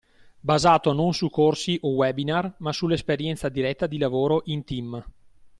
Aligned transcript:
Basato 0.39 0.93
non 0.93 1.13
su 1.13 1.29
corsi 1.29 1.77
o 1.83 1.93
webinar 1.93 2.55
ma 2.57 2.71
sull’esperienza 2.73 3.49
diretta 3.49 3.85
di 3.85 3.99
lavoro 3.99 4.41
in 4.45 4.63
team. 4.63 5.05